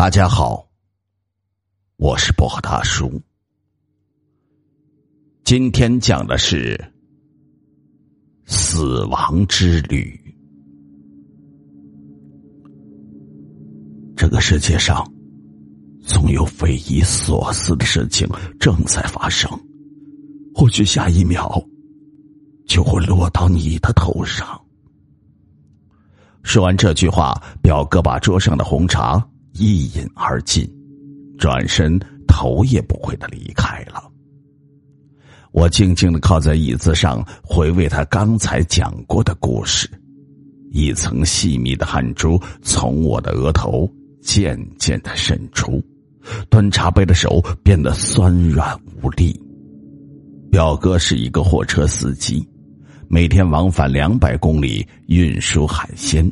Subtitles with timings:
[0.00, 0.66] 大家好，
[1.98, 3.20] 我是薄荷大叔。
[5.44, 6.82] 今天讲的是
[8.46, 10.18] 死亡之旅。
[14.16, 15.06] 这个世界上
[16.02, 18.26] 总有匪夷所思的事情
[18.58, 19.50] 正在发生，
[20.54, 21.62] 或许下一秒
[22.66, 24.58] 就会落到你的头上。
[26.42, 29.22] 说完这句话，表哥把桌上的红茶
[29.52, 30.68] 一饮而尽，
[31.38, 34.10] 转身头也不回的离开了。
[35.52, 39.90] 我静静的靠在椅子上，回味他刚才讲过的故事。
[40.70, 43.90] 一层细密的汗珠从我的额头
[44.22, 45.82] 渐渐的渗出，
[46.48, 49.36] 端茶杯的手变得酸软无力。
[50.50, 52.48] 表哥是一个货车司机。
[53.12, 56.30] 每天往返两百公里运输海鲜，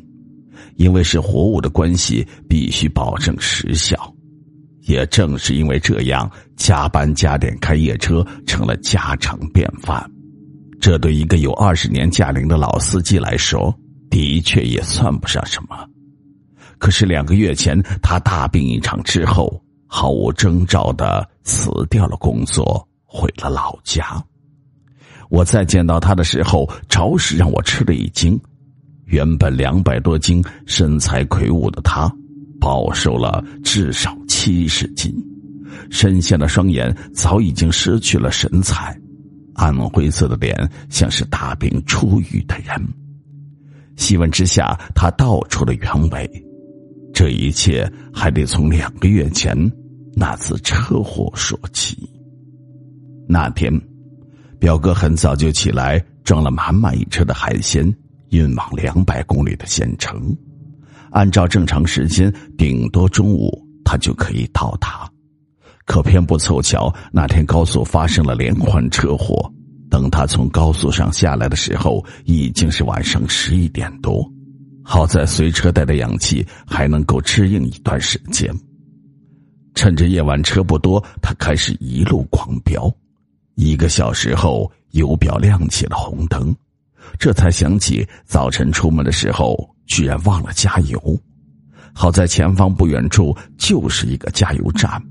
[0.77, 4.15] 因为是活物的关系，必须保证时效。
[4.83, 10.11] 也正是因为这样，加班加点开夜车成了家常便饭。
[10.81, 13.75] 这对一个有二十年驾龄的老司机来说，
[14.09, 15.77] 的确也算不上什么。
[16.79, 24.25] 可是两个月前，他大病一场之后，毫无征兆的辞掉了工作，回了老家。
[25.29, 28.41] 我再见到他的时候，着实让我吃了一惊。
[29.09, 32.11] 原本两百多斤、身材魁梧的他，
[32.61, 35.13] 暴瘦了至少七十斤，
[35.91, 38.99] 深陷的双眼早已经失去了神采，
[39.55, 40.57] 暗灰色的脸
[40.89, 42.81] 像是大病初愈的人。
[43.97, 46.45] 细问之下，他道出了原委。
[47.13, 49.57] 这一切还得从两个月前
[50.15, 52.09] 那次车祸说起。
[53.29, 53.73] 那天。
[54.61, 57.87] 表哥很早就起来，装了满满一车的海鲜，
[58.31, 60.37] 运往两百公里的县城。
[61.11, 63.51] 按照正常时间，顶多中午
[63.85, 65.11] 他就可以到达。
[65.87, 69.51] 可偏不凑巧，那天高速发生了连环车祸。
[69.91, 74.23] 等他从高速上下来的时候，已经是晚上十一点多。
[74.85, 78.55] 好在随车带的氧气还能够支应一段时间。
[79.75, 82.95] 趁着夜晚车不多，他开始一路狂飙。
[83.55, 86.55] 一个小时后，油表亮起了红灯，
[87.19, 91.19] 这才想起早晨出门的时候居然忘了加油。
[91.93, 95.03] 好在前方不远处就是一个加油站，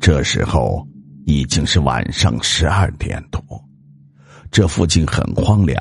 [0.00, 0.86] 这时候
[1.26, 3.42] 已经是晚上十二点多，
[4.50, 5.76] 这附近很荒凉，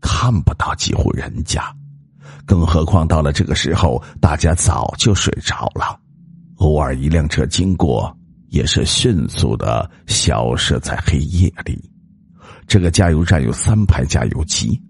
[0.00, 1.62] 看不到几户人家，
[2.44, 5.98] 更何况到了这个时候，大家早就睡着了，
[6.56, 8.16] 偶尔一辆车经过。
[8.50, 11.90] 也是迅速的消失在黑夜里。
[12.66, 14.80] 这个加油站有三排加油机，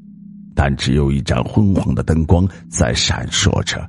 [0.55, 3.87] 但只有一盏昏黄的灯光在闪烁着，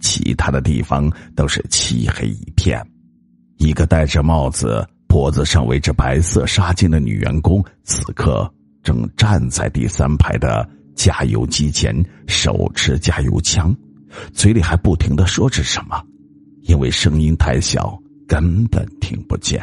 [0.00, 2.80] 其他的地方都是漆黑一片。
[3.58, 8.52] 一个戴着帽子、脖子上围着白色纱巾的女员工，此刻
[8.82, 11.94] 正站在第三排的加油机前，
[12.26, 13.74] 手持加油枪，
[14.32, 16.02] 嘴里还不停的说着什么，
[16.62, 17.98] 因为声音太小。
[18.28, 19.60] 根本听不见，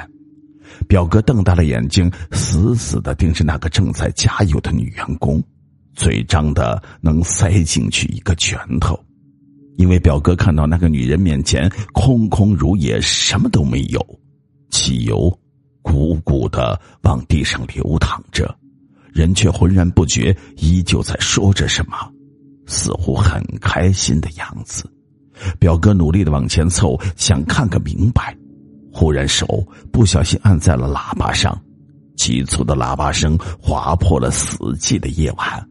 [0.88, 5.44] 表哥瞪大了眼睛，死死的盯着那个正在加油的女员工，
[5.96, 9.00] 嘴张的能塞进去一个拳头。
[9.78, 14.06] 因为表哥看到那个女人面前空空如也，什么都没有，
[14.69, 15.31] 汽油
[15.81, 18.53] 鼓鼓的往地上流淌着，
[19.13, 21.96] 人却浑然不觉，依旧在说着什么，
[22.66, 24.84] 似乎很开心的样子。
[25.57, 28.36] 表哥努力的往前凑，想看个明白。
[28.91, 31.59] 忽然，手不小心按在了喇叭上，
[32.16, 35.69] 急促的喇叭声划破了死寂的夜晚。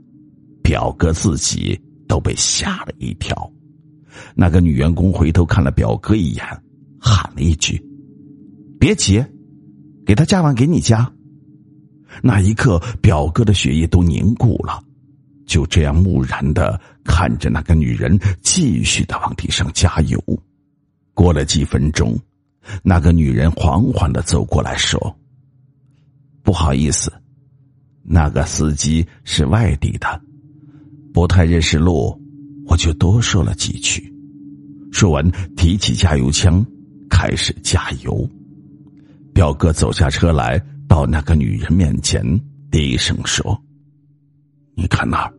[0.62, 3.50] 表哥自己都被吓了一跳。
[4.34, 6.44] 那个女员工回头看了表哥一眼，
[7.00, 7.82] 喊了一句
[8.78, 9.24] ：“别急，
[10.04, 11.10] 给他加完给你加。”
[12.22, 14.82] 那一刻，表哥的血液都凝固了，
[15.46, 20.22] 就这样木然的看着那个女人继续的往地上加油。
[21.14, 22.18] 过了几分钟。
[22.82, 25.16] 那个女人缓缓的走过来说
[26.42, 27.12] ：“不好意思，
[28.02, 30.20] 那个司机是外地的，
[31.12, 32.18] 不太认识路，
[32.66, 34.12] 我就多说了几句。”
[34.90, 36.64] 说完，提起加油枪，
[37.10, 38.28] 开始加油。
[39.34, 42.24] 表哥走下车来，到那个女人面前，
[42.70, 43.62] 低声说
[44.74, 45.32] ：“你看那儿。”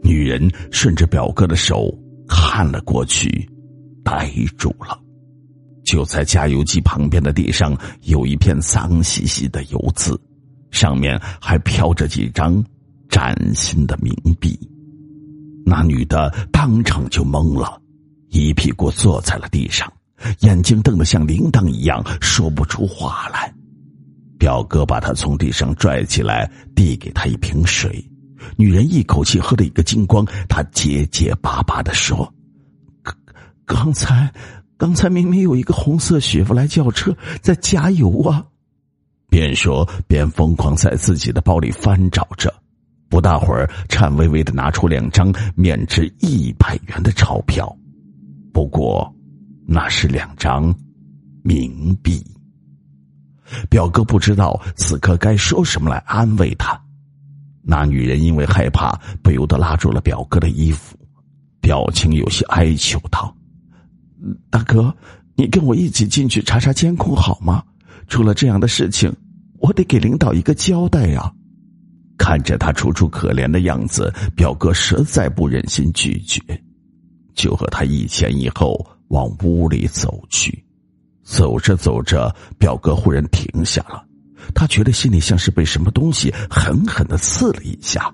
[0.00, 1.92] 女人顺着表哥的手
[2.28, 3.50] 看了过去，
[4.04, 4.98] 呆住了。
[5.88, 10.20] 就在加油机旁边的地上，有一片脏兮兮的油渍，
[10.70, 12.62] 上面还飘着几张
[13.08, 14.58] 崭新的冥币。
[15.64, 17.80] 那女的当场就懵了，
[18.28, 19.90] 一屁股坐在了地上，
[20.40, 23.50] 眼睛瞪得像铃铛一样，说不出话来。
[24.38, 28.06] 表哥把她从地上拽起来，递给她一瓶水。
[28.58, 30.22] 女人一口气喝了一个精光。
[30.50, 32.30] 她结结巴巴的说
[33.02, 33.16] ：“刚
[33.64, 34.30] 刚才，
[34.78, 38.46] 刚才明明有一个红色雪佛兰轿车在加油啊！”
[39.28, 42.50] 边说边疯狂在自己的包里翻找着。
[43.10, 47.74] 不大会儿，颤巍巍的拿出两张面值一百元的钞票。
[48.52, 49.10] 不过，
[49.66, 50.74] 那是两张
[51.42, 52.22] 冥币。
[53.70, 56.78] 表哥不知道此刻该说什么来安慰他。
[57.62, 60.96] 那女人因为害怕，不由得拉住了表哥的衣服，
[61.60, 63.34] 表情有些哀求道
[64.50, 64.94] ：“大哥，
[65.36, 67.62] 你跟我一起进去查查监控好吗？
[68.08, 69.14] 出了这样的事情，
[69.60, 71.32] 我得给领导一个交代呀。”
[72.18, 76.40] 看着他楚楚可怜的样子，表哥实在不忍心拒绝，
[77.34, 80.64] 就和他一前一后往屋里走去。
[81.22, 84.04] 走着走着，表哥忽然停下了，
[84.54, 88.12] 他觉得心里像是被什么东西狠狠的刺了一下，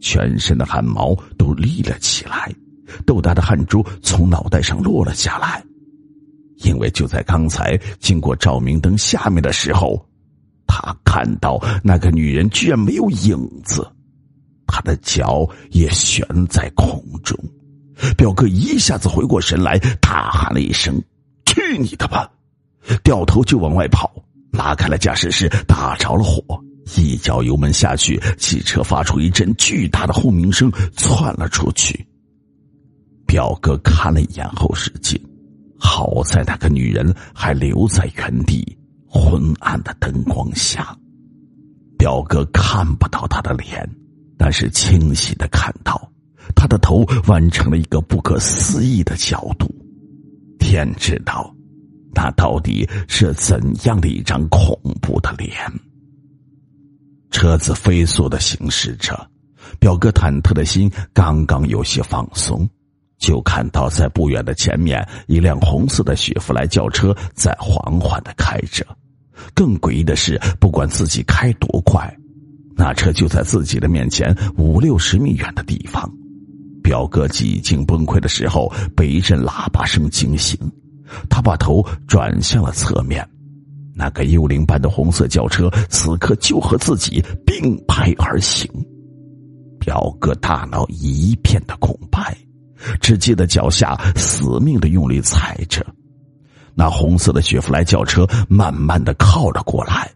[0.00, 2.52] 全身的汗毛都立了起来，
[3.06, 5.62] 豆大的汗珠从脑袋上落了下来。
[6.64, 10.06] 因为就在刚才经过照明灯下面的时候，
[10.66, 13.84] 他看到那个女人居然没有影子，
[14.66, 17.36] 她的脚也悬在空中。
[18.16, 21.02] 表哥一下子回过神来，大喊了一声。
[21.44, 22.30] 去你的吧！
[23.02, 24.10] 掉头就往外跑，
[24.52, 26.42] 拉开了驾驶室，打着了火，
[26.96, 32.06] 一脚油门下去，汽车发出一阵巨大的轰鸣声，窜了出去。
[33.32, 35.18] 表哥看了一眼后视镜，
[35.78, 38.76] 好在那个女人还留在原地，
[39.08, 40.94] 昏暗的灯光下，
[41.96, 43.88] 表哥看不到她的脸，
[44.36, 46.12] 但是清晰的看到，
[46.54, 49.66] 她的头弯成了一个不可思议的角度。
[50.58, 51.50] 天知道，
[52.14, 55.50] 那到底是怎样的一张恐怖的脸。
[57.30, 59.26] 车子飞速的行驶着，
[59.80, 62.68] 表哥忐忑的心刚刚有些放松，
[63.22, 68.84] 就看到在不远的前面，一辆红色的雪佛兰轿车在缓缓的开着。
[69.54, 72.12] 更诡异的是，不管自己开多快，
[72.74, 76.12] 那车就在自己的面前五六十米远的地方。
[76.82, 80.58] 表哥几近崩溃的时候，被一阵喇叭声惊醒，
[81.30, 83.24] 他把头转向了侧面，
[83.94, 88.68] 那个幽灵般的红色轿车此刻就和自己并排而行。
[89.78, 92.36] 表哥大脑一片的空白，
[93.00, 95.84] 只记得脚下死命的用力踩着，
[96.74, 100.10] 那红色的雪佛兰轿车慢慢的靠了过来，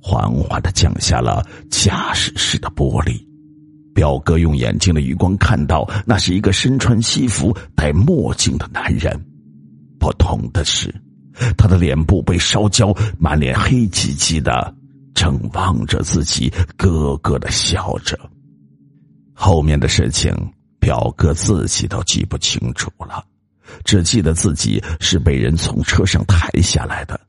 [0.00, 3.20] 缓缓的降下了驾驶室的玻璃。
[3.92, 9.12] 表哥用眼睛的余光看到，那是一个身穿西服、戴墨镜的男人。
[9.98, 10.94] 不同的是，
[11.58, 14.74] 他的脸部被烧焦，满脸黑漆漆的，
[15.12, 18.18] 正望着自己，咯咯的笑着。
[19.34, 20.32] 后面的事情，
[20.80, 23.24] 表哥自己都记不清楚了，
[23.84, 27.20] 只记得自己是被人从车上抬下来的。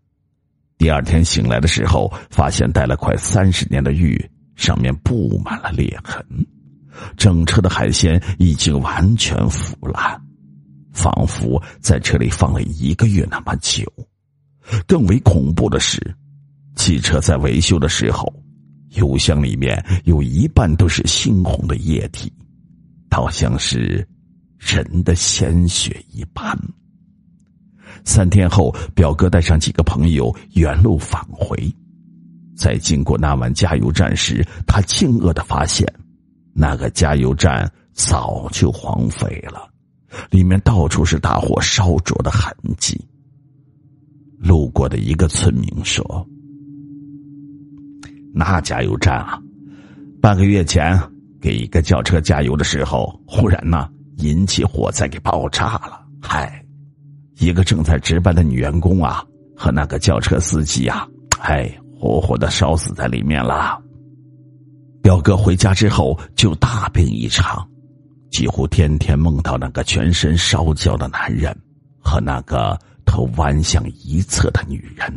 [0.77, 4.30] 第二天醒来的时候，发现戴了快三十年的玉。
[4.57, 6.24] 上面布满了裂痕，
[7.18, 10.21] 整车的海鲜已经完全腐烂，
[10.92, 13.92] 仿佛在车里放了一个月那么久。
[14.86, 16.15] 更为恐怖的是，
[16.75, 18.31] 汽车在维修的时候，
[18.89, 22.31] 油箱里面有一半都是猩红的液体，
[23.12, 24.08] 倒像是
[24.58, 26.58] 人的鲜血一般。
[28.06, 31.56] 三天后，表哥带上几个朋友原路返回。
[32.56, 35.86] 在经过那晚加油站时，他惊愕的发现，
[36.53, 39.70] 那个加油站早就荒废了，
[40.30, 43.00] 里面到处是大火烧灼的痕迹。
[44.38, 46.25] 路过的一个村民说
[48.34, 49.39] ：“那加油站啊，
[50.22, 50.98] 半个月前
[51.41, 56.05] 给一个轿车加油的时候，忽然呢引起火灾，给爆炸了。
[56.21, 56.63] 嗨，
[57.39, 59.25] 一个正在值班的女员工啊，
[59.57, 61.07] 和那个轿车司机呀，
[61.39, 61.69] 嗨。”
[62.01, 63.79] 活活的烧死在里面了。
[65.03, 67.63] 表哥回家之后就大病一场，
[68.31, 71.55] 几乎天天梦到那个全身烧焦的男人
[72.00, 75.13] 和那个头弯向一侧的女人，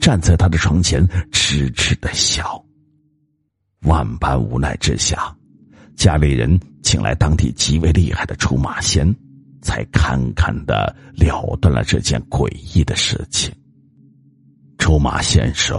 [0.00, 2.60] 站在他的床前痴痴的笑。
[3.82, 5.32] 万般无奈之下，
[6.00, 9.14] 家里人请来当地极为厉害的出马仙，
[9.60, 13.54] 才堪堪的了断了这件诡异的事情。
[14.78, 15.78] 出马先生，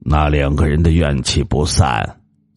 [0.00, 2.06] 那两个人的怨气不散，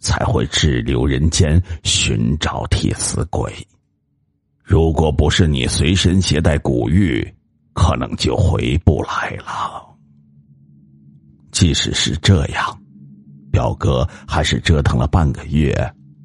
[0.01, 3.49] 才会滞留人间寻找替死鬼。
[4.61, 7.25] 如果不是你随身携带古玉，
[7.71, 9.81] 可能就回不来了。
[11.53, 12.77] 即使是这样，
[13.49, 15.73] 表哥还是折腾了半个月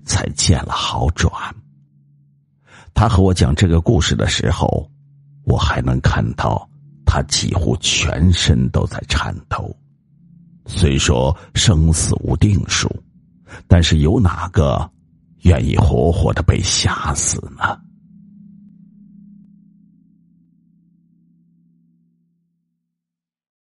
[0.09, 1.31] 才见了好转。
[2.95, 4.91] 他和我讲这个故事的时候，
[5.45, 6.69] 我还能看到
[7.07, 9.73] 他几乎全身都在颤抖。
[10.67, 12.91] 虽说生死无定数，
[13.69, 14.91] 但是有哪个
[15.43, 17.79] 愿意活活的被吓死呢？